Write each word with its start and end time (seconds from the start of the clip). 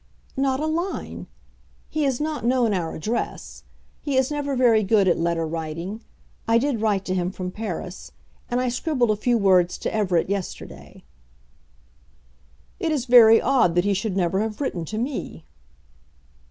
"Not 0.35 0.59
a 0.59 0.65
line. 0.65 1.27
He 1.87 2.05
has 2.05 2.19
not 2.19 2.43
known 2.43 2.73
our 2.73 2.95
address. 2.95 3.63
He 4.01 4.17
is 4.17 4.31
never 4.31 4.55
very 4.55 4.81
good 4.81 5.07
at 5.07 5.15
letter 5.19 5.45
writing. 5.45 6.01
I 6.47 6.57
did 6.57 6.81
write 6.81 7.05
to 7.05 7.13
him 7.13 7.29
from 7.29 7.51
Paris, 7.51 8.11
and 8.49 8.59
I 8.59 8.67
scribbled 8.67 9.11
a 9.11 9.15
few 9.15 9.37
words 9.37 9.77
to 9.77 9.93
Everett 9.93 10.27
yesterday." 10.27 11.03
"It 12.79 12.91
is 12.91 13.05
very 13.05 13.39
odd 13.39 13.75
that 13.75 13.85
he 13.85 13.93
should 13.93 14.17
never 14.17 14.39
have 14.39 14.59
written 14.59 14.85
to 14.85 14.97
me." 14.97 15.45